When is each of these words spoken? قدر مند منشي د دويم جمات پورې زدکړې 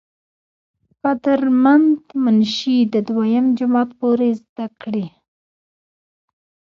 قدر 1.03 1.39
مند 1.63 1.97
منشي 2.23 2.77
د 2.93 2.95
دويم 3.07 3.45
جمات 3.59 3.89
پورې 3.99 4.29
زدکړې 4.39 5.05